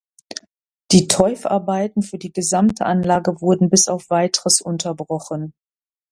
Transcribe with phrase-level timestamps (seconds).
[0.93, 5.53] Die Teufarbeiten für die gesamte Anlage wurden bis auf weiteres unterbrochen.